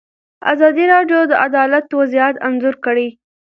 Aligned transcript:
ازادي 0.51 0.85
راډیو 0.93 1.19
د 1.27 1.33
عدالت 1.47 1.85
وضعیت 1.99 2.35
انځور 2.47 2.75
کړی. 2.85 3.07